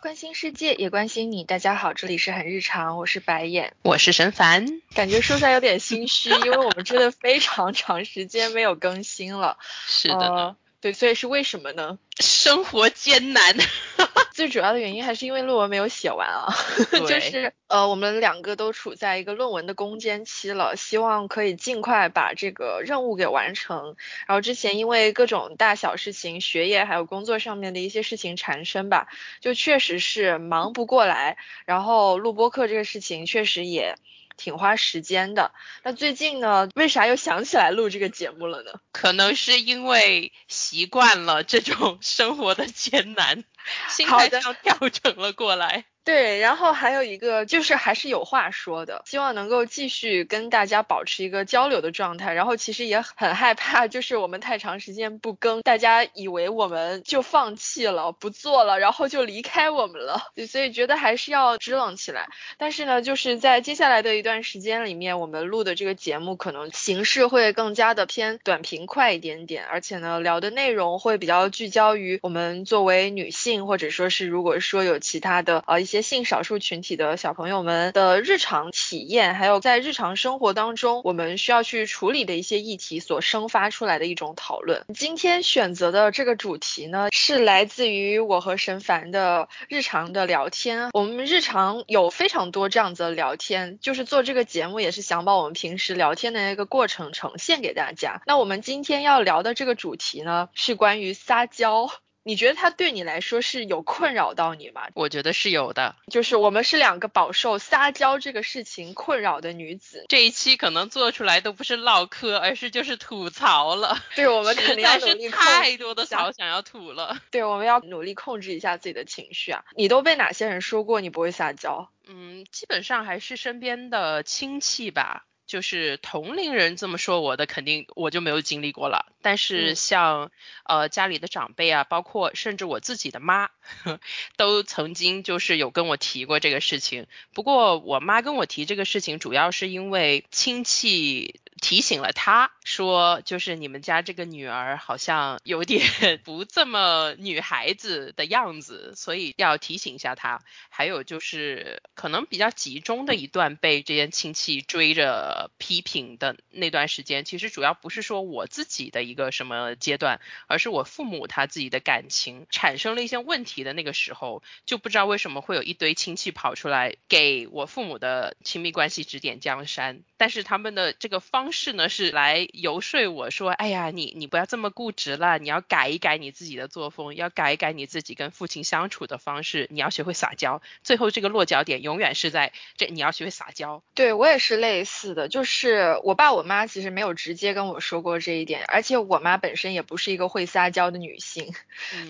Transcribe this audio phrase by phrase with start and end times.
[0.00, 9.58] 关心世界也关心你，大家好，这里是很日常，我是白眼，我是神凡，感觉说出来有点心虚，因为我们真的非常长时间没有更新了。
[9.88, 11.98] 是的，对，所以是为什么呢？
[12.20, 13.56] 生活艰难。
[14.34, 16.52] 最主要的原因还是因为论文没有写完啊，
[17.08, 23.96] 就是呃我们两个都处在一个论文的攻坚期了，希望可以尽快把这个任务给完成。
[24.26, 29.08] 然后之前因为各种大小事情、学业还有工作上面的一些事情缠身吧，
[29.40, 31.38] 就确实是忙不过来。
[31.64, 33.94] 然后录播课这个事情确实也。
[34.36, 35.52] 挺花时间的。
[35.82, 38.72] 那最近呢，为啥又想起来录这个节目了呢？
[38.92, 43.44] 可能是因为习惯了这种生活的艰难，
[43.88, 45.84] 心态上调整了过来。
[46.04, 52.34] 对，然后还有一个就是还是有话说的，希望能够继续跟大家保持一个交流的状态。
[52.34, 60.30] 然后其实也很害怕，就是我们太长时间不更，大家以为我们就放弃了，不做了，然后就离开我们了。
[60.46, 62.28] 所以觉得还是要支棱起来。
[62.58, 75.93] 但是呢，就是在接下来的一段时间里面，我们录的这个节目可能形式会更加的偏短平快一点点，而且呢，聊的内容会比较聚焦于我们作为女性，或者说是如果说有其他的呃一些。
[75.94, 84.84] 些性少数群体的小朋友们的日常体验，还有在日常生活当中我们需要去处理的一些议题所生发出来的一种讨论。
[84.92, 90.90] 今天选择的这个主题呢，是来自于我和神凡的日常的聊天。
[90.92, 98.20] 我们日常有非常多这样子的聊天，就是做这个节目也是想把我们平时聊天的那个过程呈现给大家。
[98.26, 101.88] 那我们今天要聊的这个主题呢，是关于撒娇。
[102.24, 104.88] 你觉得他对你来说是有困扰到你吗？
[104.94, 110.04] 我觉得是有的，就是我们是两个饱受撒娇这个事情困扰的女子。
[110.08, 114.02] 这一期可能做出来都不是唠嗑，而是就是吐槽了。
[114.16, 117.18] 对，我们肯定要努力太多的槽想要吐了。
[117.30, 119.62] 对，我们要努力控制一下自己的情绪啊。
[119.76, 121.90] 你都被哪些人说过你不会撒娇？
[122.06, 125.26] 嗯，基本上还是身边的亲戚吧。
[125.46, 129.12] 就是同龄人这么说我的，肯定我就没有经历过了。
[129.22, 130.30] 但是像
[130.64, 133.50] 呃家里的长辈啊，包括甚至我自己的妈，
[134.36, 137.06] 都曾经就是有跟我提过这个事情。
[137.32, 141.40] 不过我妈跟我提这个事情，主要是因为亲戚。
[141.64, 145.80] 提醒了他说，就是你们家这个女儿好像有点
[146.22, 150.42] 不这么女孩子的样子，所以要提醒一下她。
[150.68, 171.53] 还有就是可能比较集中的一段被这些亲戚追着批评的那段时间，其实主要不是说我自己的一个什么阶段，而是我父母他自己的感情产生了一些问题的那个时候，就不知道为什么会有一堆亲戚跑出来给我父母的亲密关系指点江山，但是他们的这个方。
[171.54, 180.60] 是呢，是来游说我说，哎呀，你你不要这么固执了，你要改一改你自己的作风，要改一改你自己跟父亲相处的方式，你要学会撒娇。
[180.82, 183.82] 最后这个落脚点永远是在这，你要学会撒娇。
[183.94, 191.54] 对我也是类似的，就是我爸我妈其实没有直接跟我说过这一点，而且我妈本身也不是一个会撒娇的女性，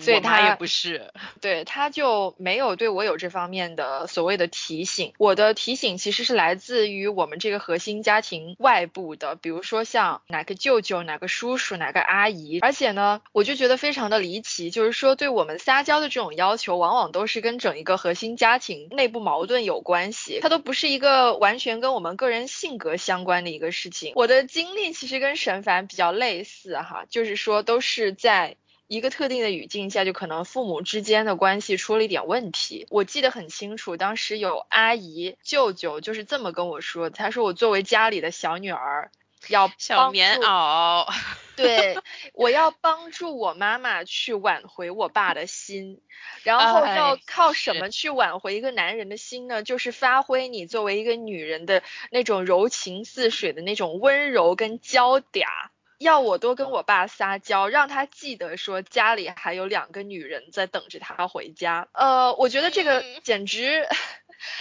[0.01, 5.13] 所以她也不是， 对，她就没有对我有这方面的所谓的提醒。
[5.19, 9.34] 我的提醒其实是来自于我们这个核心家庭外部的。
[9.35, 24.13] 比如说像哪个舅舅、哪个叔叔、哪个阿姨，而且呢，我就觉得非常的离奇，就是说对我们撒娇的这种要求，往往都是跟整一个核心家庭内部矛盾有关系，它都不是一个完全跟我们个人性格相关的一个事情。
[24.15, 28.57] 我的经历其实跟沈凡比较类似哈，就是说都是在。
[28.87, 32.85] 一个特定的语境下，就可能父母之间的关系出了一点问题。
[32.91, 39.09] 我记得很清楚，当时有阿姨、舅舅就是这么跟我说，他说我作为家里的小女儿，
[39.49, 41.07] 要小棉袄，
[41.55, 41.97] 对，
[42.33, 46.01] 我要帮助我妈妈去挽回我爸的心，
[46.43, 49.63] 然后要靠什么去挽回一个男人的心呢？
[49.63, 55.43] 就是发挥你作为一个女人的那种柔情似水的那种温柔跟娇嗲。
[55.97, 61.87] 要我多跟我爸撒娇，让他记得说家里还有两个女人在等着他回家。
[61.93, 63.87] 呃，我觉得这个简直，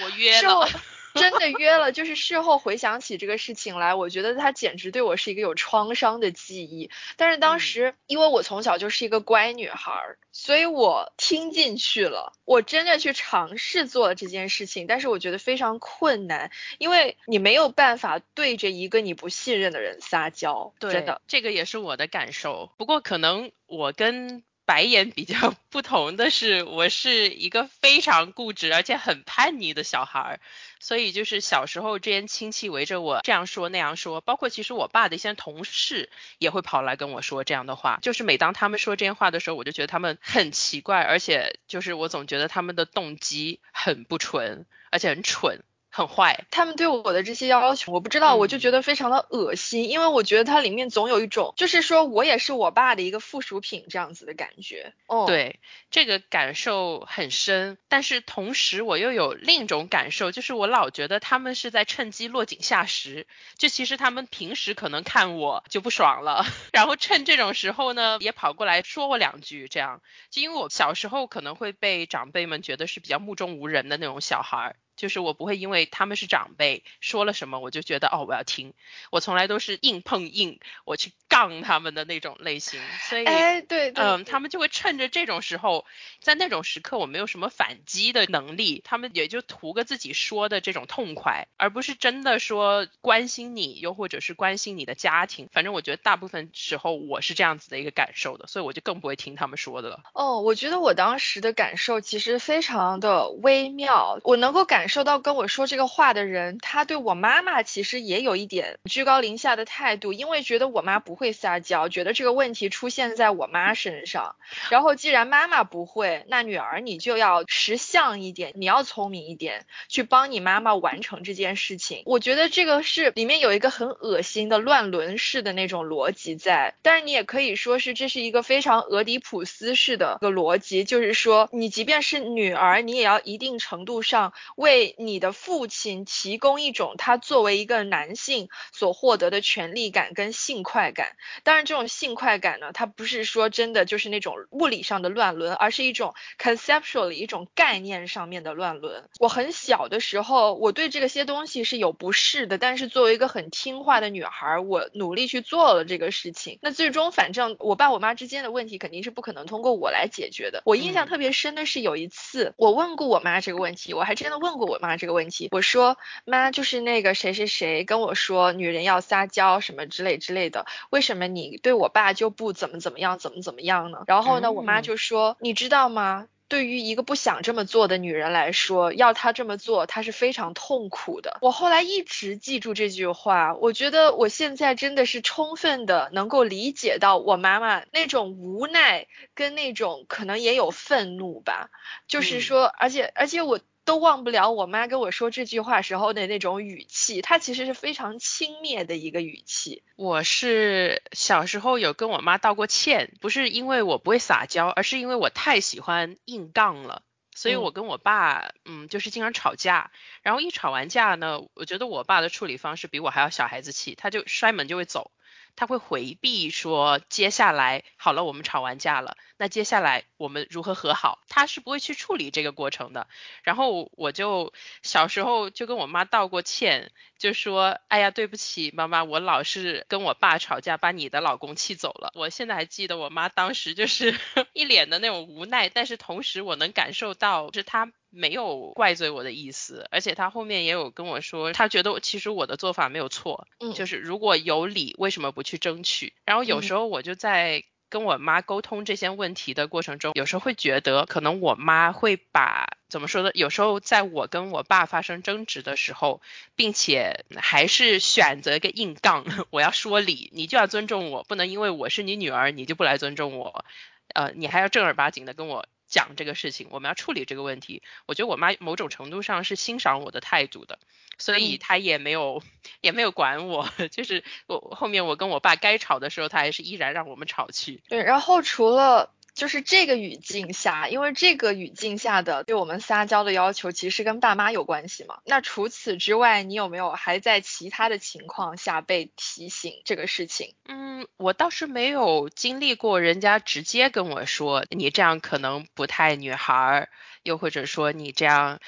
[0.01, 0.69] 我 约了。
[1.21, 6.91] 真的约了，就是事后回想起这个事情来，我觉得他简直对我是一个有创伤的记忆。
[7.17, 9.93] 但是当时，因为我从小就是一个乖女孩，
[10.33, 14.87] 所以我听进去了，我真的去尝试做了这件事情。
[14.87, 20.73] 但是我觉得非常困难，因为你没有办法对着一个你不信任的人撒娇。
[20.81, 22.73] 真的，这个也是我的感受。
[22.77, 24.43] 不过可能我跟。
[24.67, 30.41] 白眼比较 不同的是，我是一个非常固执而且很叛逆的小孩儿，
[30.81, 45.63] 所以就是小时候这些亲戚围着我这样说那样说，包括其实我爸的一些同事也会跑来跟我说这样的话，就是每当他们说这些话的时候，我就觉得他们很奇怪，而且就是我总觉得他们的动机很不纯，而且很蠢。
[45.97, 54.93] 很坏，他们对我的这些要求，我不知道，我就觉得非常的恶心，因为我觉得它里面总有一种，就是说我也是我爸的一个附属品这样子的感觉。
[55.07, 55.61] 哦，对，
[55.93, 74.75] 这个感受很深，但是同时我又有另一种感受，就是我老觉得他们是在趁机落井下石，就其实他们平时可能看我就不爽了， 然后趁这种时候呢，也跑过来说我两句，这样，就因为我小时候可能会被长辈们觉得是比较目中无人的那种小孩。
[74.97, 78.75] 就是我不会因为他们是长辈说了什么，我就觉得哦我要听，
[79.11, 82.81] 我从来都是硬碰硬，我去杠他们的那种类型。
[83.09, 85.85] 所以，哎，对，嗯，他们就会趁着这种时候，
[86.21, 95.49] 在那种时刻我没有什么反击的能力，他们也就图个自己说的这种痛快，而不是真的说关心你，又或者是关心你的家庭。
[95.53, 100.05] 反正我觉得大部分时候我是这样子的一个感受的，所以我就更不会听他们说的了。
[100.13, 104.84] 哦，我觉得我当时的感受其实非常的微妙，我能够感。
[104.85, 114.37] 感受到跟我说这个话的人，他对我妈妈其实也有一点居高临下的态度，因为觉得我妈不会撒娇，觉得这个问题出现在我妈身上。
[114.69, 122.03] 然后既然妈妈不会，那女儿你就要识相一点，你要聪明一点，去帮你妈妈完成这件事情。
[122.05, 134.74] 我觉得这个是里面有一个很恶心的乱伦式的那种逻辑在，但是你也可以说是这是一个非常俄狄浦斯式的一个逻辑，就是说你即便是女儿，你也要一定程度上为。
[134.75, 141.17] 为你的父亲提供一种他作为一个男性所获得的权利感跟性快感。
[141.45, 149.09] 当然，这种性快感呢，它不是说真的就是那种物理上的乱伦，而是一种 conceptually 一种概念上面的乱伦。
[149.21, 156.59] 我很小的时候，我对这些东西是有不适的，但是作为一个很听话的女孩，我努力去做了这个事情。
[156.61, 160.63] 那最终，反正我爸我妈之间的问题肯定是不可能通过我来解决的。
[160.65, 164.64] 我印象特别深的是有一次，我问过我妈这个问题，我还真的问过。
[164.65, 174.05] 我妈这个问题，我说妈就是那个谁谁谁跟我说女人要撒娇什么之类之类的，为什么你对我爸就不怎么怎么样怎么怎么样呢？
[174.07, 176.29] 然后呢，我妈就说你知道吗？
[176.47, 181.39] 对于一个不想这么做的女人来说，要她这么做，她是非常痛苦的。
[181.41, 191.71] 我后来一直记住这句话，我觉得我现在真的是充分的能够理解到我妈妈那种无奈跟那种可能也有愤怒吧，
[192.07, 193.59] 就是说，而且而且我。
[193.85, 199.83] 都忘不了我妈跟我说这句话时候的那种语气，她其实是非常轻蔑的一个语气。
[199.97, 207.03] 我是小时候有跟我妈道过歉，不是因为我不会撒娇，而是因为我太喜欢硬杠了，
[207.35, 209.91] 所以我跟我爸，嗯，就是经常吵架。
[210.23, 215.11] 然后一吵完架呢，我觉得我爸的处理方式比我还要小孩子气，他就摔门就会走。
[215.57, 221.19] 他会回避说，接下来好了，我们吵完架了，那接下来我们如何和好？
[221.29, 223.07] 他是不会去处理这个过程的。
[223.43, 224.53] 然后我就
[224.83, 232.13] 小时候就跟我妈道过歉，就说，哎呀，对不起，妈妈，我老是跟我爸吵架，把你的老公气走了。
[232.15, 234.19] 我现在还记得我妈当时就是
[234.53, 237.93] 一脸的那种无奈，但是同时我能感受到是她。
[238.17, 246.15] 没有怪罪我的意思，而且他后面也有跟我说，他觉得其实我的做法没有错，嗯，就是如果有理，为什么不去争取？
[246.25, 247.65] 然后有时候我就在
[247.95, 253.31] 跟我妈沟通这些问题的过程中，有时候会觉得，可能我妈会把怎么说呢？
[253.35, 256.21] 有时候在我跟我爸发生争执的时候，
[256.57, 263.65] 并且还是选择一个硬杠， 我要说理，你就要尊重我，不能因为我是你女儿，你就不来尊重我，
[264.13, 265.69] 呃，你还要正儿八经的跟我。
[265.87, 267.83] 讲这个事情，我们要处理这个问题。
[268.07, 270.81] 我觉得我妈某种程度上是欣赏我的态度的，
[271.19, 272.43] 所以她也没有
[272.85, 273.69] 也没有管我。
[273.91, 277.83] 就是我后面我跟我爸该吵的时候，他还是依然让我们吵去。
[277.89, 279.11] 对，然后除了。
[279.35, 285.19] 就是这个语境下，因为这个语境下的对我们撒娇的要求，其实跟爸妈有关系嘛。
[285.25, 290.55] 那除此之外，你有没有还在其他的情况下被提醒这个事情？
[290.67, 296.89] 嗯，我倒是没有经历过人家直接跟我说你这样可能不太女孩，
[297.25, 298.61] 又或者说你这样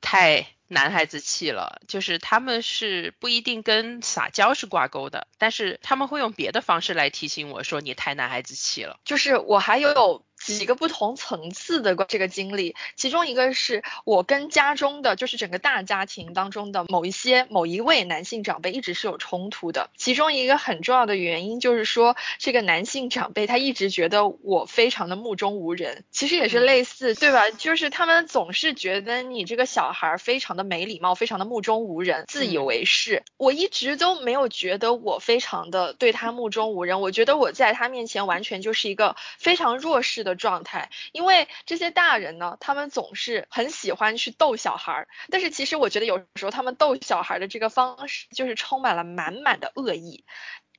[0.00, 0.46] 太。
[0.72, 9.00] 男孩子气了，就是他们是不一定跟撒娇是挂钩的，但是他们会用别的方式来提醒我说你太男孩子气了。
[9.04, 19.90] 就是我还有几个不同层次的这个经历，其中一个是我跟家中的，就是整个大家庭当中的某一些某一位男性长辈一直是有冲突的。
[19.96, 27.50] 其中一个很重要的原因就是说，这个男性长辈他一直觉得我非常的目中无人，其实也是类似，对吧？
[27.50, 33.22] 就是他们总是觉得你这个小孩非常的没礼貌，非常的目中无人，自以为是。
[33.36, 40.29] 我一直都没有觉得我非常的对他目中无人，我觉得我在他面前完全就是一个非常弱势的。
[40.34, 50.24] 状态，因为这些大人呢，他们总是很喜欢去逗小孩儿，但是其实我觉得有时候他们逗小孩的这个方式，就是充满了满满的恶意。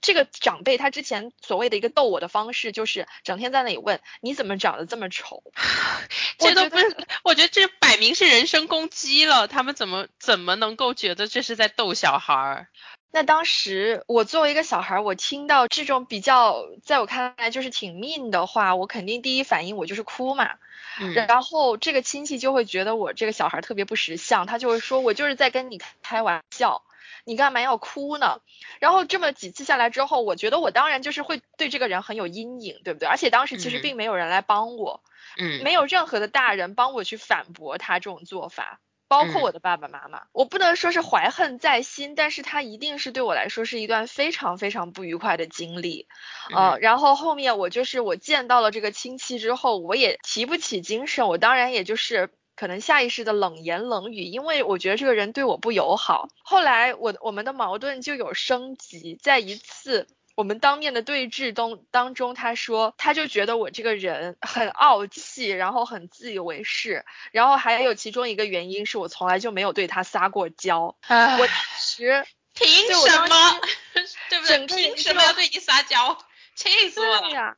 [0.02, 5.44] 这个长辈他之前所谓的一个逗我的方式，就是整天在那里问你怎么长得这么丑，
[6.40, 9.48] 这都不是，我觉得这摆明是人身攻击了。
[9.48, 12.68] 他们怎么怎么能够觉得这是在逗小孩儿？
[13.14, 20.52] 那当时我作为一个小孩，我听到这种比较在我看来就是挺命的话，我肯定第一反应我就是哭嘛。
[21.00, 21.14] 嗯。
[21.14, 26.84] 然后这个亲戚就会觉得我这个小孩特别不识相，他就会说我就是在跟你开玩笑，
[27.26, 28.40] 你干嘛要哭呢？
[28.80, 33.10] 然后这么几次下来之后，我觉得我当然就是会对这个人很有阴影，对不对？
[33.10, 35.04] 而且当时其实并没有人来帮我，
[35.38, 38.80] 嗯，没有任何的大人帮我去反驳他这种做法。
[39.12, 46.08] 包括我的爸爸妈妈，我不能说是怀恨在心，但是他一定是对我来说是一段非常非常不愉快的经历，
[46.56, 56.30] 呃，然后后面我就是我见到了这个亲戚之后，我也提不起精神，我当然也就是可能下意识的冷言冷语，因为我觉得这个人对我不友好。
[56.42, 60.08] 后来我我们的矛盾就有升级，在一次。
[60.42, 70.96] 我们当面的对峙当当中，他说他就觉得我这个人很傲气，然后很自以为是，然后还有其中一个原因是我从来就没有对他撒过娇。
[71.08, 73.62] 我其实凭什么？
[74.32, 74.66] 对不对？
[74.66, 76.18] 凭什么要对你撒娇？
[76.56, 77.22] 气死我了！
[77.22, 77.56] 对呀，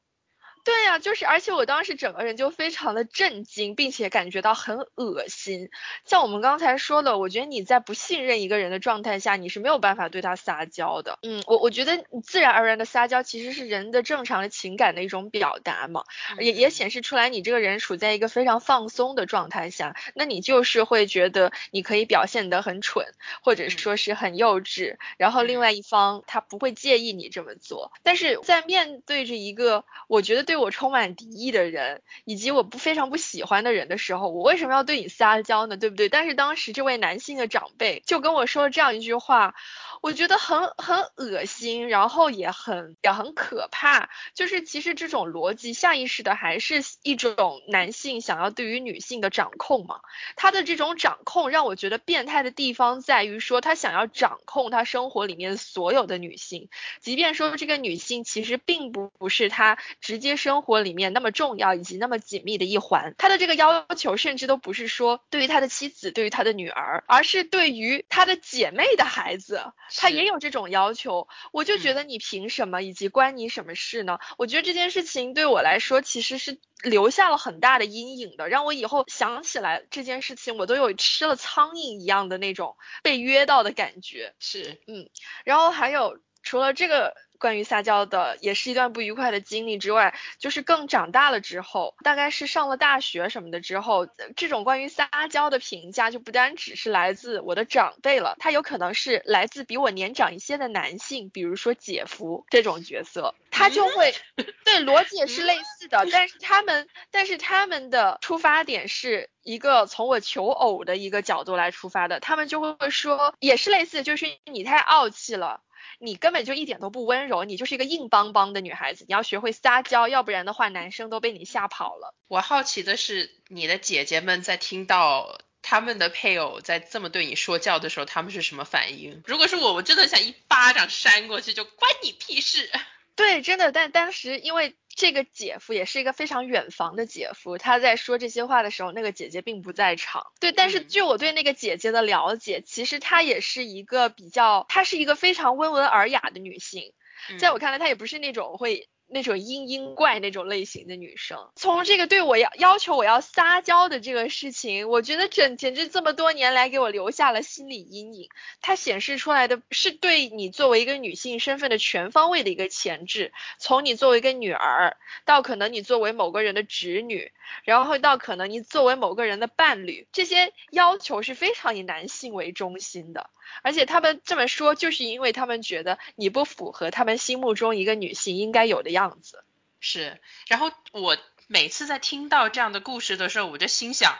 [1.01, 5.70] 就是，而且我当时整个人就非常的震惊，并且感觉到很恶心。
[6.05, 11.20] 像我们刚才说的，我觉得你在不信任一个人的状态下，你是没有办法对他撒娇的。
[11.24, 16.03] 嗯，我我觉得你自然而然的撒娇其实是人的正常的情感的一种表达嘛，
[16.39, 23.05] 也也显示出来你这个人处在一个非常放松的状态下，那你就是会觉得你可以表现得很蠢，
[23.41, 27.91] 或者说是很幼稚，然后另外一方他不会介意你这么做。
[28.03, 30.52] 但是在面对着一个我觉得对。
[30.53, 35.77] 对我充满敌意的人，以及我不非常不喜欢的人的时候，我为什么要对你撒娇呢？
[35.77, 36.10] 对不对？
[36.10, 39.55] 但是当时这位男性的长辈就跟我说了这样一句话。
[40.01, 44.10] 我觉得很很恶心，然后也很也很可怕。
[44.36, 50.01] 就是其实这种逻辑下意识的还是一种男性想要对于女性的掌控嘛。
[50.36, 56.67] 他的这种掌控让我觉得变态的地方在于说他想要掌控他生活里面所有的女性，
[57.00, 63.16] 即便说这个女性其实并不不是他直接生活里面那么重要以及那么紧密的一环。
[63.18, 69.64] 他的这个要求甚至都不是说对于他的妻子，对于他的女儿，而是对于他的姐妹的孩子。
[69.96, 74.20] 他也有这种要求，我就觉得你凭什么，以及关你什么事呢？
[74.38, 84.34] 我觉得这件事情对我来说其实是留下了很大的阴影的，让我以后想起来这件事情，我都有吃了苍蝇一样的那种被约到的感觉。
[84.40, 85.08] 是，嗯，
[85.46, 87.16] 然后还有除了这个。
[87.40, 94.08] 关于撒娇的，也是一段不愉快的经历之外，就是更长大了之后，大概是上了大学什么的之后，
[94.38, 104.16] 这种关于撒娇的评价就不单只是来自我的长辈了，他有可能是来自比我年长一些的男性，比如说姐夫这种角色，他就会
[104.64, 115.60] 对逻辑也是类似的，但是他们，但是他们的出发点是一个从我求偶的一个角度来出发的，他们就会说，也是类似，就是你太傲气了。
[116.00, 119.06] 你根本就一点都不温柔，你就是一个硬邦邦的女孩子。
[119.08, 122.16] 你要学会撒娇，要不然的话，男生都被你吓跑了。
[122.28, 129.22] 我好奇的是，你的姐姐们在听到他们的配偶在这么对你说教的时候，他们是什么反应？
[129.25, 132.70] 如果是我，我真的想一巴掌扇过去，就关你屁事。
[133.16, 134.75] 对，真的，但当时因为。
[134.96, 140.28] 这个姐夫也是一个非常远房的姐夫，他在说这些话的时候，那个姐姐并不在场。
[140.40, 146.94] 对，但是据我对那个姐姐的了解，其实她也是一个比较，她是一个非常温文尔雅的女性，
[147.40, 148.88] 在我看来，她也不是那种会。
[149.13, 158.29] 那种嘤嘤怪那种类型的女生，从这个对我要要求我要撒娇的这个事情，我觉得整简直这么多年来给我留下了心理阴影。
[158.62, 167.32] 它显示出来的是对你作为一个女性身份的全方位的一个前置，从你作为一个女儿，到可能你作为某个人的侄女，
[167.63, 173.29] 然后到可能你作为某个人的伴侣，这些要求是非常以男性为中心的。
[173.62, 179.43] 而且他们这么说，就是因为他们觉得你不符合他们心目中一个女性应该有的样子。
[179.79, 181.17] 是，然后我
[181.48, 184.17] 每次在听到这样的故事的时候，我就心想，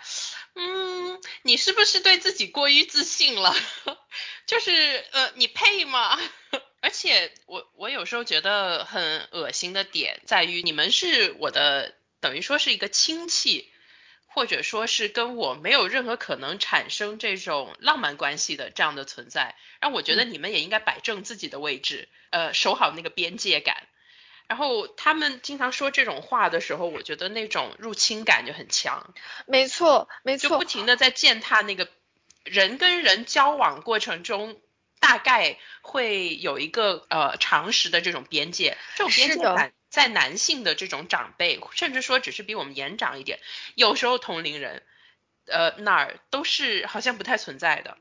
[0.55, 3.55] 嗯，你是不是对自己过于自信了？
[4.45, 6.19] 就是呃，你配吗？
[6.81, 13.71] 而且我我有时候觉得很恶心的点在于，你们是我的等于说是一个亲戚，
[14.25, 23.87] 或者说是跟我没有任何可能产生这种浪漫关系的这样的存在，让我觉得你们也应该摆正自己的位置，呃，守好那个边界感。
[24.53, 29.15] 然后他们经常说这种话的时候，我觉得那种入侵感就很强。
[29.48, 31.88] 没错，没错，就不停的在践踏那个
[32.43, 34.62] 人跟人交往过程中，
[35.00, 38.77] 大概会有一个呃常识的这种边界。
[38.95, 43.39] 这种边界感在男性的这种长辈，甚至说只是比我们年长一点，
[43.74, 44.83] 有时候同龄人，
[45.48, 47.98] 呃那儿都是好像不太存在的。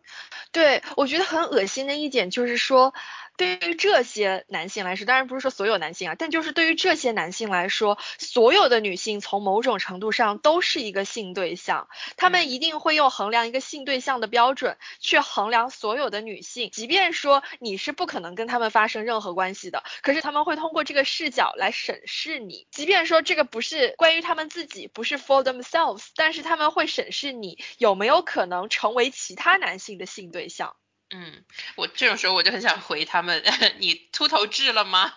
[0.50, 2.92] 对，我觉得很恶心的一点就是说。
[3.36, 30.76] 对于这些男性来说，当然不是说所有男性啊，但就是对于这些男性来说，所有的女性从某种程度上都是一个性对象，他们一定会用衡量一个性对象的标准去衡量所有的女性，即便说你是不可能跟他们发生任何关系的，可是他们会通过这个视角来审视你，即便说这个不是关于他们自己，不是 for themselves，但是他们会审视你有没有可能成为其他男性的性对象。
[31.14, 31.44] 嗯，
[31.76, 33.44] 我这种时候我就很想回他们，
[33.78, 35.12] 你秃头治了吗？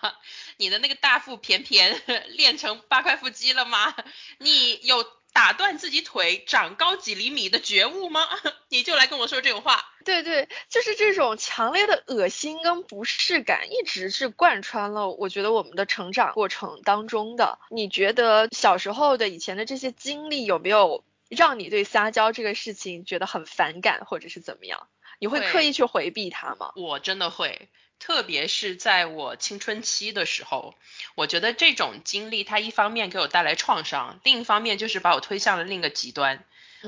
[0.57, 2.01] 你的那个大腹便便
[2.35, 3.95] 练成八块腹肌了吗？
[4.37, 8.27] 你有打断自己腿长高几厘米的觉悟吗？
[8.69, 9.83] 你就来跟我说这种话。
[10.03, 17.57] 对对，就是这种强烈的恶心跟不适感，一直是贯穿了我觉得我们的成长过程当中的。
[17.71, 24.87] 你觉得小时候的以前的这些经历有没有让你对撒娇这个事情觉得很反感，或者是怎么样？
[25.25, 26.71] 你会刻意去回避他吗？
[26.75, 30.75] 我真的会，特别是在我青春期的时候，
[31.15, 36.43] 我觉得这种经历，它一方面给我带来创伤，另一方面就是把我推向了另一个极端，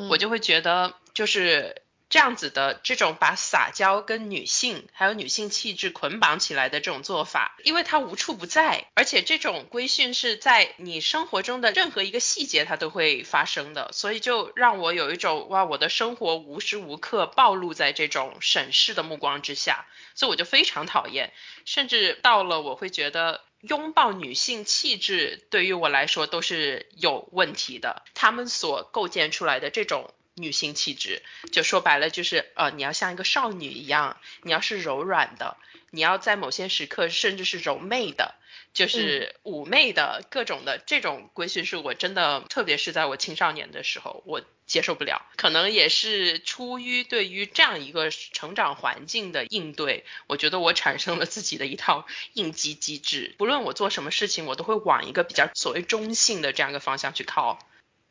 [0.10, 1.82] 我就会觉得就是。
[2.10, 19.86] 这样子的这种把撒娇跟女性还有女性气质捆绑起来的这种做法，因为它无处不在，而且这种规训是在你生活中的任何一个细节它都会发生的，所以就让我有一种哇，我的生活无时无刻暴露在这种审视的目光之下，
[20.16, 21.34] 所以我就非常讨厌，
[21.66, 30.14] 甚至到了我会觉得拥抱女性气质对于我来说都是有问题的，他们所构建出来的这种。
[30.38, 35.58] 女性气质，就说白了就是，呃，你要像一个少女一样，你要是柔软的，
[35.90, 38.36] 你要在某些时刻甚至是柔媚的，
[38.74, 45.26] 就是妩媚的各种的这种规训，是我真的，特别是在我青少年的时候，我接受不了。
[45.38, 57.58] 可能也是出于对于这样一个成长环境的应对，我觉得我产生了自己的一套应激机制，不论我做什么事情，我都会往一个比较所谓中性的这样一个方向去靠。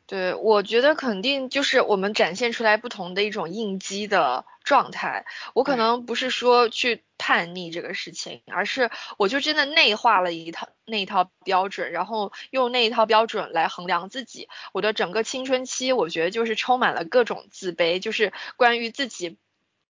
[0.07, 5.25] 对，我觉得肯定就是我们展现出来不同的一种应激的状态。
[5.53, 14.47] 我可能不是说去叛逆这个事情，而是我就真的内化了一套那一套标准，然后用那一套标准来衡量自己。
[14.71, 19.37] 我的整个青春期，我觉得就是充满了各种自卑，就是关于自己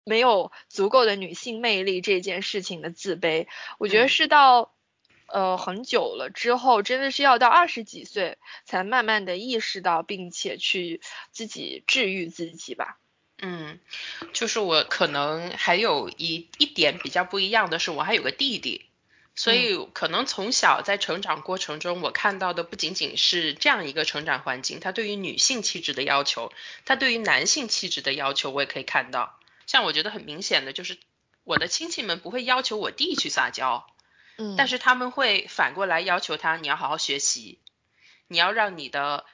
[0.03, 3.47] 没有足够的女性魅力这件事情的自卑。
[3.79, 4.73] 我觉得是到。
[5.33, 12.99] 呃，很久了之后，真的是要到二十几岁才慢慢的意识到，并且去自己治愈自己吧。
[13.43, 13.79] 嗯，
[14.33, 18.85] 就是我可能还有一一点比较不一样的是，我还有个弟弟，
[19.35, 26.53] 所以可能从小在成长过程中，我看到的不仅仅是这样一个成长环境，他对于女性气质的要求，
[26.85, 29.39] 他对于男性气质的要求，我也可以看到。
[29.67, 30.99] 像我觉得很明显的就是，
[31.45, 33.87] 我的亲戚们不会要求我弟去撒娇。
[34.57, 37.61] 但是他们会反过来要求他，你要好好学习，
[38.29, 39.25] 你要让你的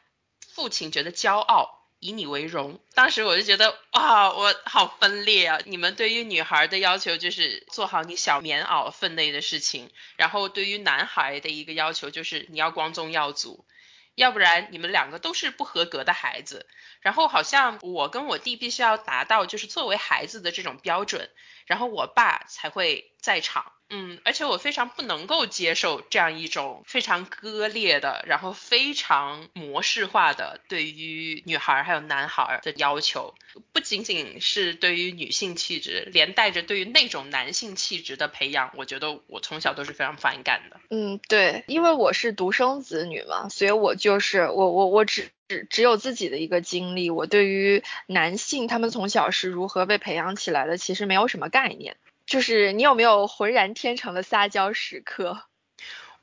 [0.48, 2.80] 父亲觉得骄傲，以你为荣。
[2.94, 5.58] 当时我就觉得，哇，我好分裂啊！
[5.64, 13.66] 你们对于女孩的要求就是做好你小棉袄分内的事情，然后对于男孩的一个要求就是你要光宗耀祖，
[14.14, 16.66] 要不然你们两个都是不合格的孩子。
[17.00, 21.30] 然后好像我跟我弟必须要达到就是作为孩子的这种标准，
[21.66, 23.72] 然后我爸才会在场。
[23.88, 33.34] 嗯，而且我非常不能够接受这样一种非常割裂的，然后非常模式化的对于女孩还有男孩的要求，
[33.72, 40.80] 不仅仅是对于女性气质，连带着对于那种男性气质的培养，我觉得我从小都是非常反感的。
[40.90, 51.96] 嗯，对，因为我是独生子女嘛，所以我就是我我我只只只有自己的一个经历，我对于男性他们从小是如何被培养起来的，其实没有什么概念。
[52.26, 55.44] 就是你有没有浑然天成的撒娇时刻？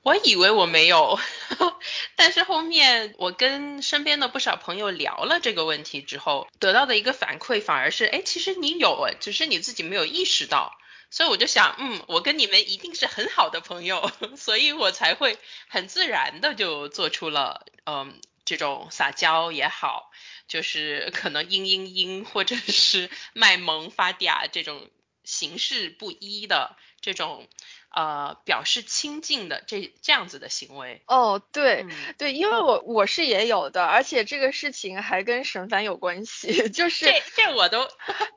[0.02, 1.18] 我以为我没有，
[2.18, 10.78] 但是后面我跟身边的不少朋友聊了这个问题之后，得到的一个反馈反而是，哎，其实你有，只是你自己没有意识到。
[11.10, 15.38] 所以我就想，嗯，我跟你们一定是很好的朋友， 所以我才会
[15.70, 20.12] 很自然的就做出了，嗯，这种撒娇也好，
[20.48, 24.90] 就是可能嘤嘤嘤，或者是 卖萌发嗲这种
[25.24, 27.48] 形式不一的这种。
[27.96, 31.86] 呃，表示亲近的这这样子的行为哦，对
[32.18, 37.88] 对，因为我我是也有的，而且这个事情还跟沈凡有关系， 就是这这我都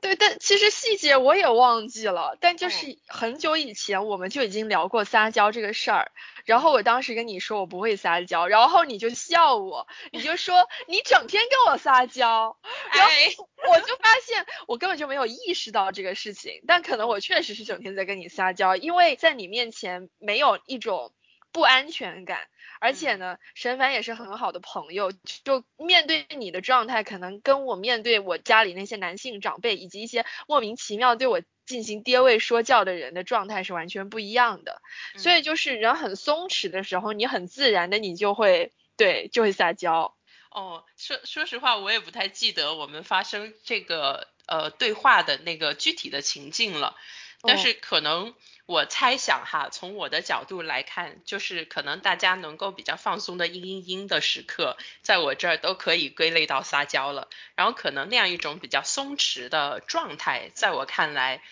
[0.03, 6.13] 对，但其实细节我也忘记了，但就是很久以前我们就已经聊过撒娇这个事儿。
[6.45, 12.59] 然后我当时跟你说我不会撒娇，然后你就笑我，你就说你整天跟我撒娇，
[12.93, 13.11] 然后
[13.57, 21.13] 我就发现我根本就没有意识到这个事情，但可能我确实是整天在跟你撒娇，因为在你面前没有一种
[21.53, 22.41] 不安全感，
[22.81, 25.13] 而且呢，沈凡也是很好的朋友，
[25.45, 31.41] 就面对你的状态，可能跟我面对我家里那些男性长辈以及一些莫名其妙对我。
[31.67, 34.81] 进行爹位说教的人的状态是完全不一样的，
[35.17, 40.15] 所以就是人很松弛的时候，你很自然的你就会对就会撒娇。
[40.57, 46.97] 哦，说说实话，我也不太记得我们发生这个呃对话的那个具体的情境了。
[47.43, 57.29] 但是可能我猜想哈，从我的角度来看，就是可能大家能够比较放松的嘤嘤嘤的时刻，在我这儿都可以归类到撒娇了。
[57.55, 61.43] 然后可能那样一种比较松弛的状态，在我看来，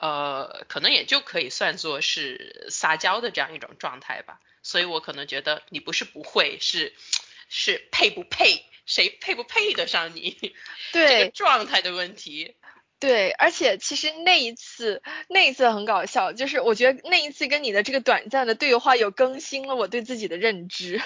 [0.00, 4.40] 呃，可能也就可以算作是撒娇的这样一种状态吧。
[4.64, 6.92] 所以我可能觉得你不是不会，是
[7.48, 10.36] 是配不配，谁配不配得上你
[10.92, 12.56] 这个状态的问题。
[13.00, 21.00] 对，而且其实那一次，那一次很搞笑，就是我觉得那一次跟你的这个短暂的对话，有更新了我对自己的认知。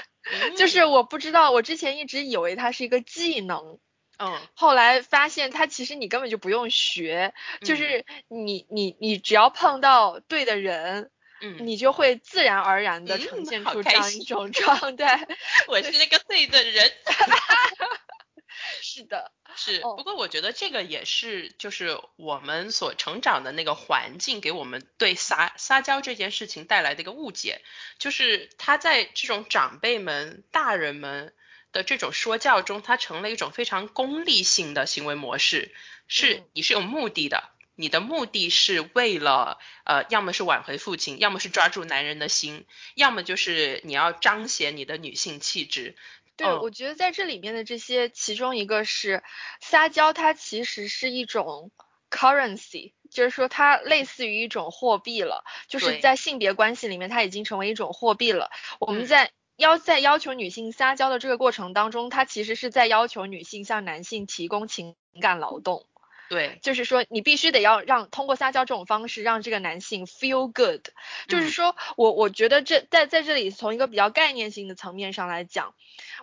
[0.57, 3.78] 就是我不知道，我之前一直以为它是一个技能，
[4.18, 11.11] 嗯，后来发现它其实你根本就不用学，就是你你你只要碰到对的人，
[11.42, 15.26] 嗯，你就会自然而然的呈现出这样一种 状态。
[15.68, 16.90] 我是那个对的人。
[18.81, 19.81] 是的，是。
[19.81, 27.61] 不过我觉得这个也是，就是我们所成长的那个环境给我们对撒撒娇这件事情带来的一个误解，
[27.98, 31.35] 就是他在这种长辈们、大人们
[31.72, 35.74] 的这种说教中，它成了一种非常功利性的行为模式，
[36.07, 45.96] 是你是有目的的，你的目的是为了呃，要么是挽回父亲，要么是抓住男人的心，要么就是你要彰显你的女性气质。
[46.37, 49.22] 对，我觉得在这里面的这些，其中一个是
[49.61, 51.70] 撒娇，它其实是一种
[52.11, 58.50] currency，就是说它类似于一种货币了，就是在性别关系里面，它已经成为一种货币了。
[58.80, 65.87] 我们在要在要求女性撒娇的这个过程当中，它其实是在要求女性向男性提供情感劳动。
[66.33, 70.88] 对，就是说你必须得要让通过撒娇这种方式让这个男性 feel good。
[71.29, 75.75] 就是说我我觉得这在在这里从一个比较概念性的层面上来讲，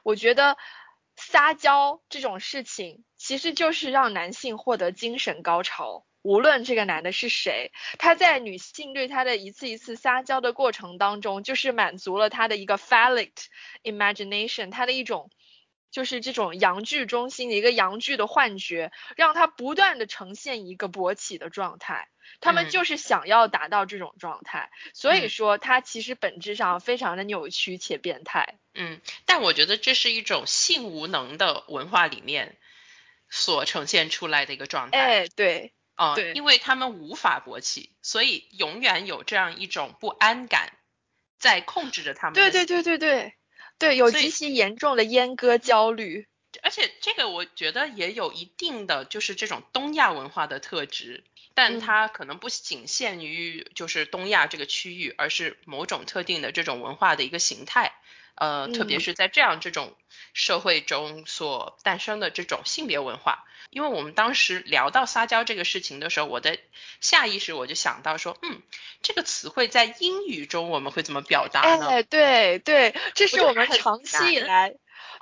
[0.02, 0.58] 我觉得
[1.16, 6.08] 撒娇这种事情其实就是让男性获得精神高潮。
[6.24, 13.30] 无论这个男的是谁，他在女性对他的一次一次撒娇的过程当中，就是满足了他的一个 phallic
[13.84, 15.30] imagination，他的一种。
[15.92, 22.10] 就是这种阳具中心的一个阳具的幻觉，让他不断的呈现一个勃起的状态。
[22.42, 28.60] 他们就是想要达到这种状态，所以说它其实本质上非常的扭曲且变态。
[28.76, 32.56] 嗯，但我觉得这是一种性无能的文化里面
[33.30, 35.00] 所呈现出来的一个状态。
[35.00, 40.72] 哎，对，啊，对，因为他们无法勃起，所以永远有这样一种不安感
[41.40, 42.36] 在控制着他们。
[42.36, 43.34] 对对对对对。
[43.80, 46.28] 对，有极其严重的阉割焦虑，
[46.62, 57.94] 而且这个我觉得也有一定的就是这种东亚文化的特质，但它可能不仅限于就是东亚这个区域，而是某种特定的这种文化的一个形态。
[58.40, 59.96] 呃，特别是在这样这种
[60.34, 66.58] 社会中所诞生的这种性别文化，因为我们当时聊到撒娇这个事情的时候，我的
[67.02, 68.62] 下意识我就想到说，嗯，
[69.02, 71.88] 这个词汇在英语中我们会怎么表达呢？
[71.88, 74.74] 哎，对对，这是我们长期以来，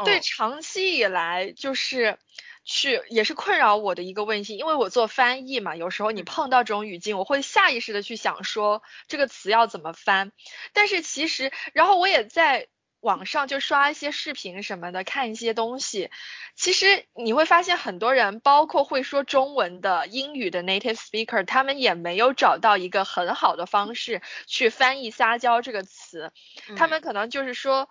[0.06, 2.20] 对长期以来就是
[2.66, 10.32] 去也是困扰我的一个问题，因为我做翻译嘛，有时候你碰到这种语境，我会下意识的去想说这个词要怎么翻，
[10.72, 12.68] 但是其实，然后我也在。
[13.08, 16.12] 网上就刷一些视频什么的，看一些东西，
[16.56, 26.34] 其实你会发现很多人，包括会说中文的英语的 native speaker，他们也没有找到一个很好的方式去翻译撒娇这个词，
[26.76, 27.88] 他们可能就是说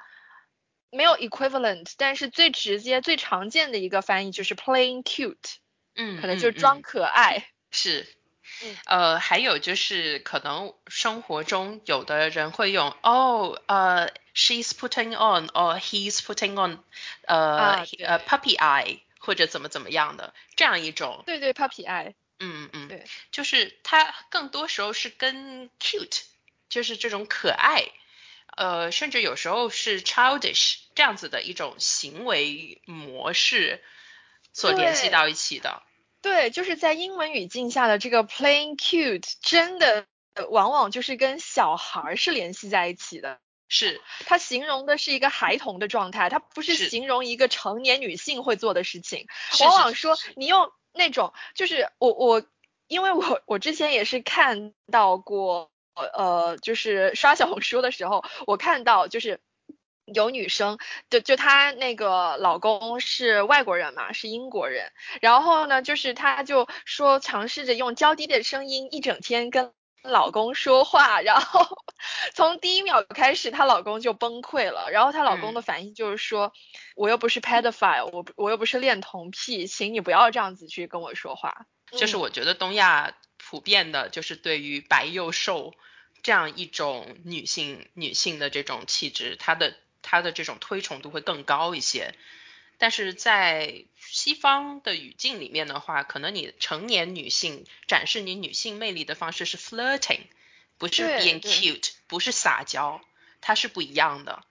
[0.90, 5.56] 没有 equivalent，但是最直接、最常见的一个翻译就是 playing cute，
[5.94, 8.06] 嗯，可能就是装可爱， 是。
[8.86, 16.78] 呃，还有就是可能生活中有的人会用哦，呃，she's putting on or he's putting on，
[17.26, 21.22] 呃呃，puppy eye 或者怎么怎么样的这样一种。
[21.26, 22.14] 对对，puppy eye。
[22.38, 22.88] 嗯嗯。
[22.88, 26.22] 对，就是它更多时候是跟 cute，
[26.68, 27.88] 就是这种可爱，
[28.56, 33.82] 呃，甚至有时候是 childish 这样子的一种行为模式
[34.52, 35.82] 所联系到一起的。
[36.26, 40.08] 对，就是在英文语境下的这个 playing cute，真的
[40.50, 43.38] 往往就是跟小孩是联系在一起的。
[43.68, 49.28] 是，它形容的是一个孩童的状态，它不是形容一个成年女性会做的事情。
[49.60, 52.42] 往往说你用那种，就是我我，
[52.88, 59.38] 因为我我之前也是看到过，呃，就是刷小红书的时候，我看到就是。
[60.14, 60.78] 有女生，
[61.10, 64.92] 就就她那个老公是外国人嘛，是英国人。
[65.20, 71.66] 然后呢，就是她就说尝试着用娇滴的声音一整天跟老公说话，然后
[72.32, 74.90] 从第一秒开始，她老公就崩溃了。
[74.92, 76.52] 然后她老公的反应就是说，
[76.94, 81.66] 我又不是 pedophile，我我又不是恋童癖，请你不要这样子去跟我说话。
[81.90, 85.74] 就是我觉得东亚普遍的就是对于白幼瘦
[86.22, 89.74] 这样一种女性女性的这种气质，她的。
[90.08, 92.14] 它的这种推崇度会更高一些，
[92.78, 100.20] 但是在西方的语境里面的话，可能你成年女性展示你女性魅力的方式是 flirting，
[100.78, 103.00] 不是 being cute，不是撒娇，
[103.40, 104.44] 它是不一样的。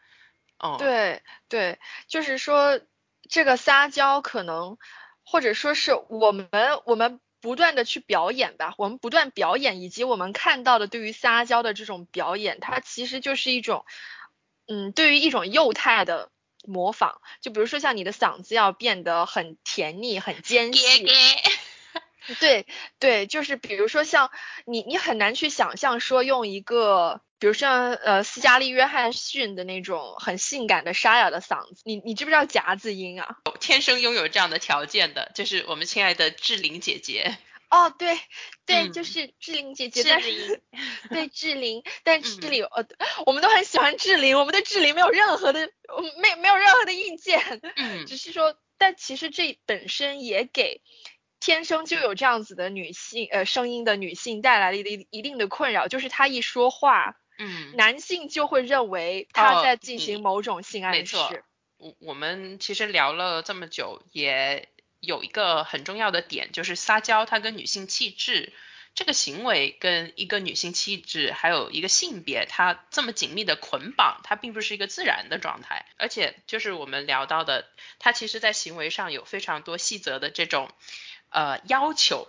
[0.59, 2.81] 哦，对对，就是说
[3.29, 4.77] 这个撒娇可能，
[5.23, 6.49] 或者说是我们
[6.83, 13.85] 我们不断的去表演吧，我们不断表演，以及我们看到的对于撒娇的这种表演，它其实就是一种。
[14.67, 16.29] 嗯，对于一种幼态的
[16.67, 21.05] 模仿，就比如说像你的嗓子要变得很甜腻、很尖细，
[22.39, 22.65] 对
[22.97, 24.31] 对，就是比如说像
[24.65, 33.37] 你，你很难去想象说用一个，比如像呃斯嘉丽·约翰逊的那种很性感的沙哑的嗓子，你你知不知道夹子音啊？
[33.59, 37.37] 天生拥有这样的条件的，就是我们亲爱的志玲姐姐。
[37.69, 38.19] 哦，对，
[38.65, 40.63] 对，就是志玲姐姐，但是
[41.09, 42.85] 对志玲，但志玲，呃，
[43.25, 45.69] 我们都很喜欢志玲，我们对志玲没有任何的，
[46.21, 50.81] 没没有任何的意见，嗯， 只是说，但其实这本身也给
[51.39, 61.17] 天生就有这样子的女性，呃，声音的女性带来了一一定的困扰，就是她一说话，嗯，男性就会认为她在进行某种性暗示。
[61.77, 64.69] 我我们其实聊了这么久也。
[65.01, 68.53] 有一个很重要的点，就是撒娇，它跟女性气质
[68.95, 75.85] 这个行为跟一个女性气质还有一个性别，它这么紧密的捆绑，它并不是一个自然的状态。
[75.97, 77.67] 而且就是我们聊到的，
[77.99, 80.71] 它其实在行为上有非常多细则的这种
[81.29, 82.27] 呃要求，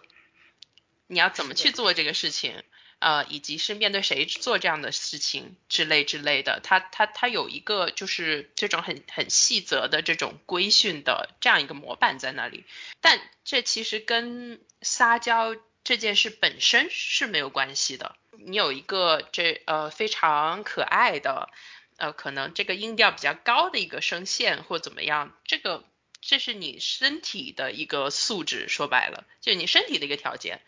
[1.07, 2.63] 你要怎么去做这个事情。
[2.99, 12.65] 呃，以及是面对谁做这样的事情之类之类的，它它它有一个就是这种很很细则的这种规训的这样一个模板在那里，
[13.03, 15.55] 但这其实跟撒娇
[15.87, 18.17] 这件事本身是没有关系的。
[18.33, 21.49] 你有一个这呃非常可爱的
[21.97, 25.85] 呃可能这个音调比较高的一个声线或怎么样，这个
[26.21, 30.61] 这是你身体的一个素质，说白了就是你身体的一个条件。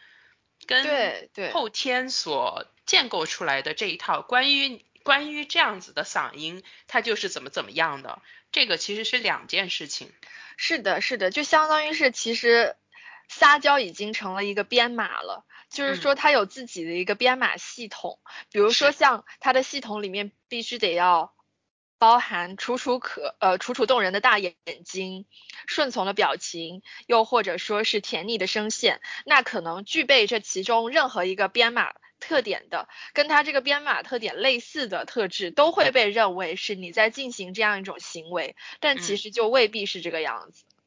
[0.67, 10.13] 跟后天所建构出来的这一套关于关于这样子的嗓音，它就是怎么怎么样的，这个其实是两件事情。
[10.57, 12.77] 是的，是的，就相当于是其实
[13.29, 18.19] 撒娇已经成了一个编码了，就是说它有自己的一个编码系统，
[18.51, 21.33] 比如说像它的系统里面必须得要。
[22.01, 25.27] 包含楚楚可呃楚楚动人的大眼睛，
[25.67, 40.63] 顺从的表情，又或者说是甜腻的声线，那可能具备这其中任何一个编码特点的，跟它这个编码特点类似的特质，都会被认为是你在进行这样一种行为，但其实就未必是这个样子。
[40.71, 40.78] 嗯，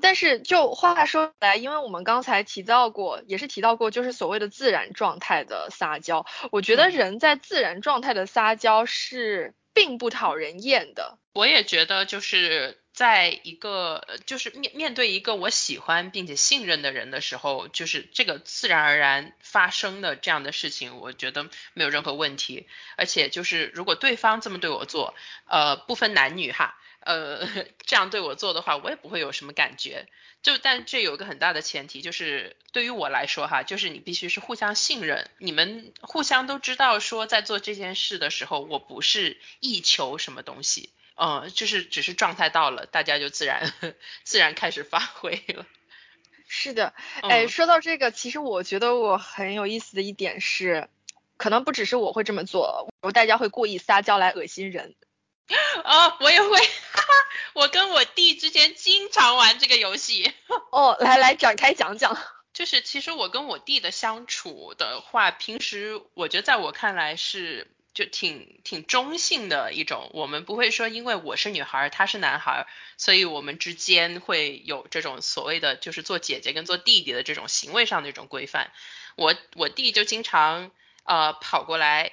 [0.00, 9.54] 但是就话说来，因为我们刚才提到过，也是提到过，就是所谓的自然状态的撒娇，我觉得人在自然状态的撒娇是。
[9.76, 22.68] 并不讨人厌的，我也觉得就是在一个就是面面对一个我喜欢并且信任的人的时候，就是这个自然而然发生的这样的事情，我觉得没有任何问题。
[22.96, 25.14] 而且就是如果对方这么对我做，
[25.48, 27.48] 呃，不分男女哈，呃，
[27.84, 30.06] 这样对我做的话，我也不会有什么感觉。
[30.44, 43.72] 就但这有一个很大的前提，就是对于我来说哈，就是你必须是互相信任，你们互相都知道说在做这件事的时候，我不是意求什么东西，嗯，就是只是状态到了，大家就自然
[44.24, 45.66] 自然开始发挥了。
[46.46, 50.88] 是的，哎，说到这个，其实我觉得我很有意思的一点是，
[51.36, 54.94] 可能不只是我会这么做，我大家会故意撒娇来恶心人。
[55.84, 57.12] 哦，我也会，哈哈
[57.54, 60.32] 我跟我弟之间经常玩这个游戏。
[60.70, 62.18] 哦，来来展开讲讲。
[62.52, 72.66] 就是其实我跟我弟的相处的话，平时我觉得在我看来是就挺挺中性的一种，我们不会说因为我是女孩，他是男孩，
[72.98, 78.72] 所以我们之间会有这种所谓的就是做姐姐跟做弟弟的这种行为上的一种规范。
[79.16, 80.70] 我我弟就经常
[81.04, 82.12] 呃跑过来。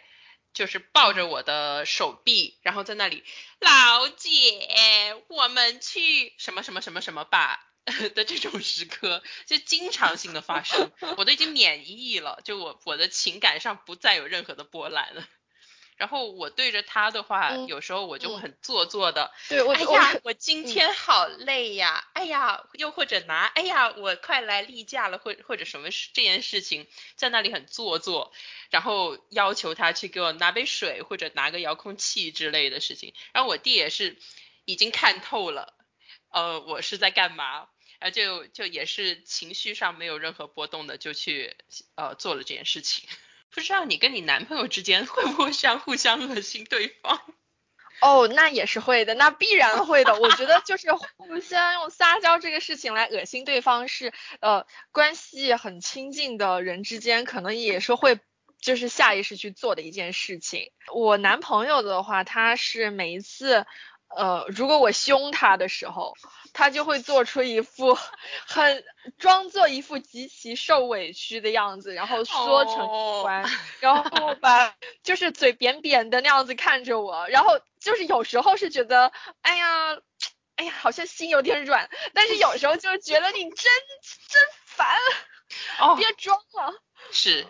[0.53, 3.23] 就是抱着我的手臂，然后在那里，
[3.61, 7.65] 老姐，我们去什么什么什么什么吧
[8.15, 15.25] 的这种时刻，就经常性的发生，我都已经免疫了，就我我的情感上不再有任何的波澜了。
[16.01, 28.33] 然后我对着他的话，有时候我就很做作的，对我，哎呀，我今天好累呀，哎呀，又或者拿，哎呀，我快来例假了，或或者什么事这件事情，在那里很做作，
[28.71, 33.13] 然后要求他去给我拿杯水或者拿个遥控器之类的事情。
[33.31, 34.17] 然后我弟也是
[34.65, 35.75] 已经看透了，
[36.31, 37.67] 呃，我是在干嘛，
[37.99, 41.55] 啊，就就也是情绪上没有任何波动的，就去
[41.93, 43.07] 呃做了这件事情。
[43.53, 47.21] 不知道你跟你男朋友之间会不会这样互相恶心对方？
[48.01, 50.19] 哦，那也是会的，那必然会的。
[50.19, 58.19] 我觉得就是互相用撒娇这个事情来恶心对方，是呃关系很亲近的人之间可能也是会
[58.59, 60.71] 就是下意识去做的一件事情。
[60.93, 63.65] 我男朋友的话，他是每一次。
[64.13, 66.15] 呃，如果我凶他的时候，
[66.53, 67.97] 他就会做出一副
[68.45, 68.83] 很
[69.17, 73.45] 装作一副极其受委屈的样子，然后缩成一团，
[73.79, 79.11] 然后把就是嘴扁扁的那样子看着我，然后就是有时候是觉得，
[79.41, 79.97] 哎呀，
[80.57, 83.49] 哎呀，好像心有点软，但是有时候就是觉得你真
[84.27, 84.87] 真烦，
[85.79, 86.73] 哦，别装了。
[87.11, 87.47] 是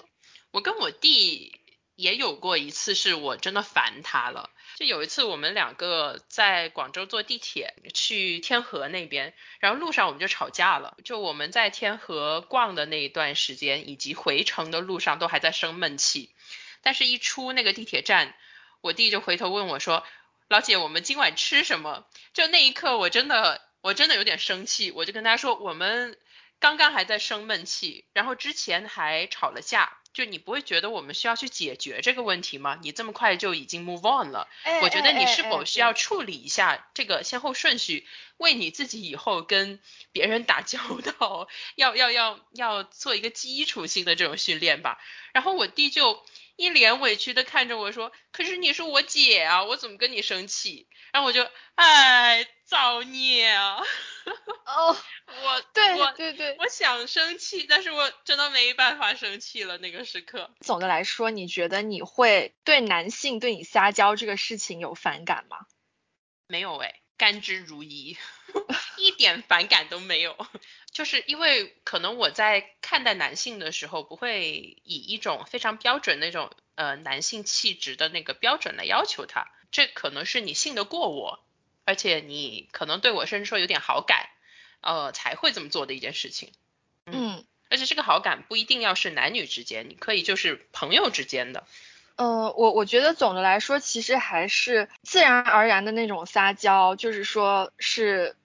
[0.52, 1.60] 我跟我弟
[1.96, 4.51] 也有过一次，是我真的烦他了。
[4.82, 10.98] 就有一次，我们两个在广州坐地铁去天河那边，然后路上我们就吵架了。
[11.06, 16.34] 就我们在天河逛的那一段时间，以及回程的路上都还在生闷气。
[16.82, 18.36] 但是，一出那个地铁站，
[18.82, 20.04] 我弟就回头问我说
[20.50, 24.90] ：“老姐，我们今晚吃什么？”就那一刻，我真的，我真的有点生气。
[24.90, 26.18] 我就跟他说：“我们
[26.60, 32.78] 刚刚还在生闷气，然后之前还吵了架。”就你不会觉得我们需要去解决这个问题吗？
[32.82, 34.48] 你这么快就已经 move on 了，
[34.82, 38.06] 我觉得你是否需要处理一下这个先后顺序，
[38.38, 39.80] 为你自己以后跟
[40.12, 40.80] 别人打交
[41.20, 45.00] 道，要要要要做一个基础性的这种训练吧。
[45.32, 46.26] 然后我弟就
[46.58, 51.46] 一脸委屈的看着我说：“可是你是我姐啊，我怎么跟你生气？”然后我就，
[51.76, 53.82] 哎，造孽啊！
[54.66, 54.98] 哦，
[56.12, 59.78] 我对，对对，我想生气，但是我真的没办法生气了。
[59.78, 65.66] 那个时刻，总的来说，你觉得你会对男性对你撒娇这个事情有反感吗？
[66.48, 68.18] 没有哎，甘之如饴，
[68.98, 70.36] 一点反感都没有。
[70.92, 79.48] 就是因为可能我在看待男性的时候，不会以一种非常标准那种呃男性气质的那个标准来要求他。
[79.72, 81.44] 这可能是你信得过我。
[81.84, 84.30] 而且你可能对我甚至说有点好感，
[84.82, 86.52] 呃，才会这么做的一件事情。
[87.06, 91.64] 嗯，而且这个好感不一定要是男女之间，你可以就是朋友之间的。
[92.18, 98.36] 呃，我我觉得总的来说，其实还是自然而然的那种撒娇，就是说是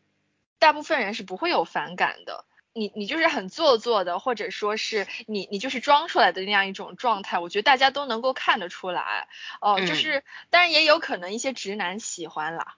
[0.59, 2.45] 大部分人是不会有反感的。
[2.73, 9.29] 你你就是很做作的，或者说是你你就是装出来的那样一种状态，我觉得大家都能够看得出来。
[9.63, 12.77] 哦，就是当然也有可能一些直男喜欢啦。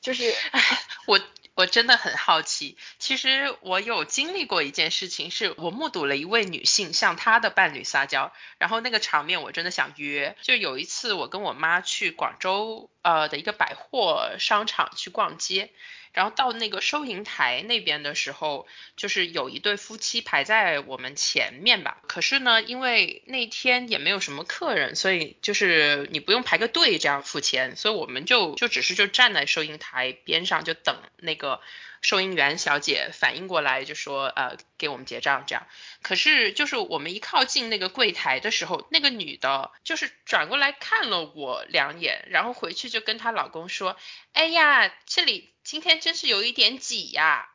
[0.00, 0.32] 就是，
[1.06, 1.18] 我
[1.58, 2.76] 我真的很好奇。
[3.00, 10.36] 其实我有经历过一件事情，是我目睹了一位女性向她的伴侣撒娇，然后那个场面我真的想约。
[10.40, 15.72] 就有一次我跟我妈去广州呃的一个百货商场去逛街，
[16.12, 18.66] 然后到那个收银台那边的时候，
[18.96, 21.98] 就是有一对夫妻排在我们前面吧。
[22.06, 31.60] 可是呢，因为那天也没有什么客人，所以就是你不用排个队这样付钱，所以我们就就只是就站在收银台边上就等那个。
[32.00, 35.66] 收银员小姐反应过来就说：“呃，给我们结账这样。”
[36.00, 43.96] 可是就是我们一靠近那个柜台的时候，那个女的就是转过来看了我两眼，然后回去就跟她老公说
[44.32, 47.46] ：“哎呀，这里今天真是有一点挤呀。”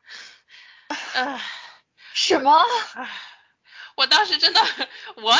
[1.15, 1.41] 啊，
[2.13, 2.63] 什么？
[3.95, 4.61] 我当时真的，
[5.15, 5.35] 我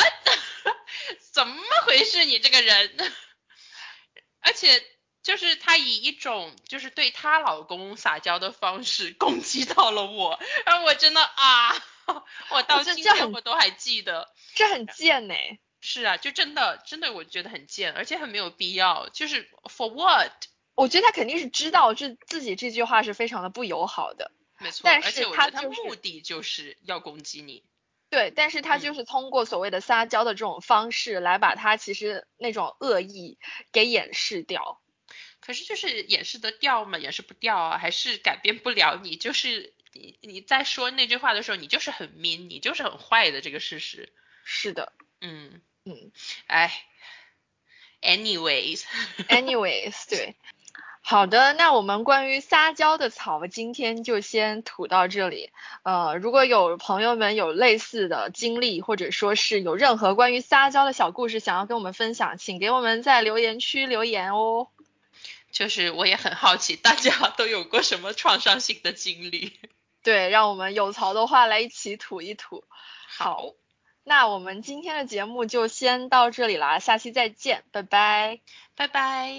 [1.32, 2.24] 怎么回事？
[2.24, 3.14] 你这个人，
[4.40, 4.84] 而且。
[5.22, 11.82] 就是她以一种就是对她老公撒娇的方式攻击到了我，然后我真的啊，
[12.50, 15.34] 我到现在我都还记得，这很贱呢。
[15.80, 19.08] 是啊，就真的真的我觉得很贱，而且很没有必要。
[19.14, 20.30] 就是 for what？
[20.74, 24.32] 我觉得他肯定是知道这自己这句话是非常的不友好的。
[24.58, 27.64] 没错，但是他的目的就是要攻击你。
[28.10, 33.38] 对，但是他就是通过所谓的撒娇的这种方式来把他其实那种恶意
[33.72, 34.80] 给掩饰掉。
[35.40, 36.98] 可是就是掩饰得掉吗？
[36.98, 39.16] 掩饰不掉啊，还是改变不了你。
[39.16, 44.12] 就是你你在说那句话的时候，你就是很 mean，你就是很坏的这个事实。
[44.44, 46.12] 是的，嗯嗯，
[46.46, 46.72] 哎
[48.00, 50.36] ，anyways，anyways，对，
[51.06, 55.50] 好的，那我们关于撒娇的草，今天就先吐到这里。
[55.82, 64.68] 呃，如果有朋友们有类似的经历，或者说是有任何关于撒娇的小故事想要跟我们分享，请给我们在留言区留言哦。
[65.52, 69.52] 就是我也很好奇，大家 都有过什么创伤性的经历？
[70.02, 72.64] 对，让我们有槽的话来一起吐一吐。
[73.06, 73.52] 好，
[74.06, 78.40] 那我们今天的节目就先到这里啦，下期再见，拜拜，
[78.76, 79.32] 拜拜。